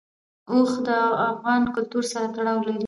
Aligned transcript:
اوښ 0.51 0.71
د 0.87 0.89
افغان 1.31 1.63
کلتور 1.75 2.03
سره 2.11 2.27
تړاو 2.35 2.59
لري. 2.65 2.75